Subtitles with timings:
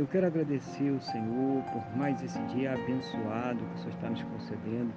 [0.00, 4.22] eu quero agradecer ao Senhor por mais esse dia abençoado que o Senhor está nos
[4.22, 4.90] concedendo,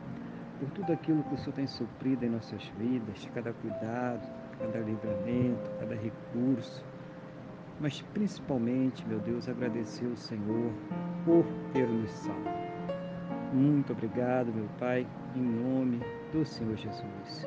[0.57, 4.25] por tudo aquilo que o Senhor tem suprido em nossas vidas, cada cuidado,
[4.57, 6.85] cada livramento, cada recurso.
[7.81, 10.71] Mas principalmente, meu Deus, agradecer ao Senhor
[11.25, 11.43] por
[11.73, 12.49] ter nos salvo.
[13.51, 15.99] Muito obrigado, meu Pai, em nome
[16.31, 17.45] do Senhor Jesus.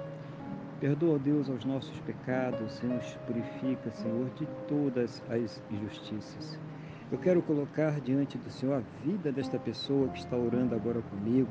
[0.79, 6.61] Perdoa, Deus, aos nossos pecados, Senhor, nos purifica, Senhor, de todas as injustiças.
[7.11, 11.49] Eu quero colocar diante do Senhor a vida desta pessoa que está orando agora comigo,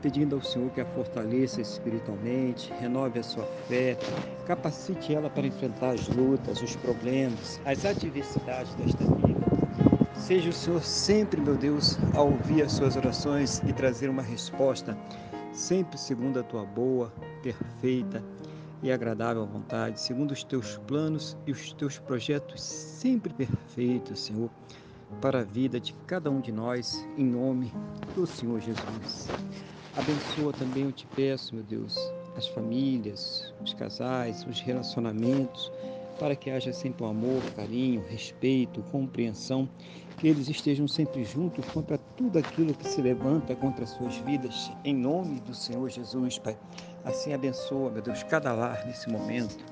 [0.00, 3.98] pedindo ao Senhor que a fortaleça espiritualmente, renove a sua fé,
[4.46, 9.40] capacite ela para enfrentar as lutas, os problemas, as adversidades desta vida.
[10.14, 14.96] Seja o Senhor sempre, meu Deus, a ouvir as suas orações e trazer uma resposta,
[15.52, 18.22] sempre segundo a tua boa, perfeita
[18.80, 24.48] e agradável vontade, segundo os teus planos e os teus projetos sempre perfeitos, Senhor
[25.20, 27.72] para a vida de cada um de nós, em nome
[28.14, 29.28] do Senhor Jesus.
[29.96, 31.96] Abençoa também, eu te peço, meu Deus,
[32.36, 35.70] as famílias, os casais, os relacionamentos,
[36.18, 39.68] para que haja sempre um amor, carinho, respeito, compreensão,
[40.18, 44.70] que eles estejam sempre juntos contra tudo aquilo que se levanta contra as suas vidas,
[44.84, 46.56] em nome do Senhor Jesus, Pai.
[47.04, 49.64] Assim abençoa, meu Deus, cada lar nesse momento,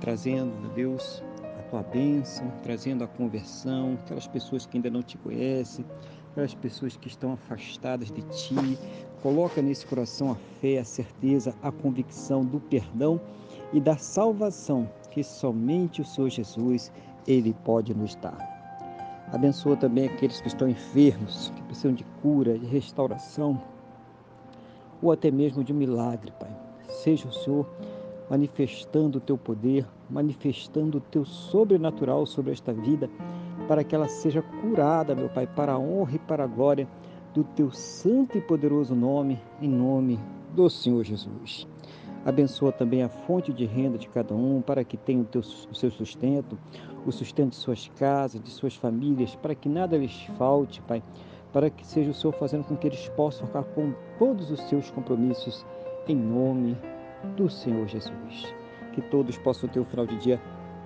[0.00, 1.22] trazendo, meu Deus,
[1.70, 5.84] tua bênção, trazendo a conversão, aquelas pessoas que ainda não te conhecem,
[6.30, 8.78] aquelas pessoas que estão afastadas de ti.
[9.22, 13.20] Coloca nesse coração a fé, a certeza, a convicção do perdão
[13.72, 16.92] e da salvação que somente o Senhor Jesus
[17.26, 18.56] ele pode nos dar.
[19.32, 23.60] Abençoa também aqueles que estão enfermos, que precisam de cura, de restauração,
[25.02, 26.50] ou até mesmo de milagre, Pai.
[26.88, 27.66] Seja o Senhor
[28.30, 33.08] manifestando o teu poder, manifestando o teu sobrenatural sobre esta vida,
[33.66, 36.88] para que ela seja curada, meu Pai, para a honra e para a glória
[37.34, 40.18] do teu santo e poderoso nome, em nome
[40.54, 41.66] do Senhor Jesus.
[42.24, 45.74] Abençoa também a fonte de renda de cada um, para que tenha o, teu, o
[45.74, 46.58] seu sustento,
[47.06, 51.02] o sustento de suas casas, de suas famílias, para que nada lhes falte, Pai,
[51.52, 54.90] para que seja o Senhor fazendo com que eles possam ficar com todos os seus
[54.90, 55.64] compromissos,
[56.06, 56.76] em nome
[57.36, 58.54] do Senhor Jesus.
[58.92, 60.40] Que todos possam ter um final de dia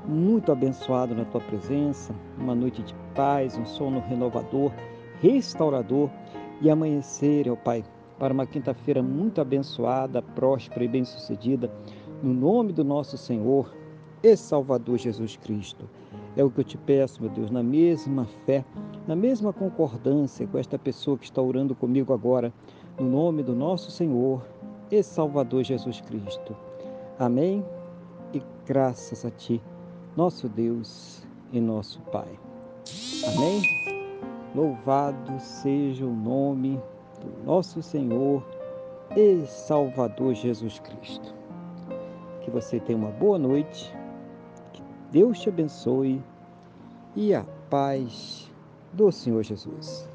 [0.07, 4.73] muito abençoado na tua presença, uma noite de paz, um sono renovador,
[5.21, 6.11] restaurador
[6.61, 7.85] e amanhecer, ó Pai,
[8.19, 11.71] para uma quinta-feira muito abençoada, próspera e bem-sucedida,
[12.23, 13.73] no nome do nosso Senhor
[14.23, 15.89] e Salvador Jesus Cristo.
[16.37, 18.65] É o que eu te peço, meu Deus, na mesma fé,
[19.07, 22.53] na mesma concordância com esta pessoa que está orando comigo agora,
[22.99, 24.43] no nome do nosso Senhor
[24.93, 26.55] e Salvador Jesus Cristo.
[27.19, 27.65] Amém?
[28.35, 29.61] E graças a Ti,
[30.15, 32.29] nosso Deus e nosso Pai.
[33.35, 33.63] Amém?
[34.55, 36.79] Louvado seja o nome
[37.23, 38.47] do nosso Senhor
[39.17, 41.35] e Salvador Jesus Cristo.
[42.43, 43.97] Que você tenha uma boa noite,
[44.75, 46.23] que Deus te abençoe
[47.17, 48.51] e a paz
[48.93, 50.12] do Senhor Jesus.